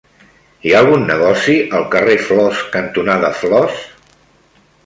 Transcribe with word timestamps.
Hi 0.67 0.71
ha 0.75 0.79
algun 0.85 1.05
negoci 1.09 1.55
al 1.79 1.85
carrer 1.97 2.17
Flors 2.31 2.65
cantonada 2.77 3.33
Flors? 3.43 3.89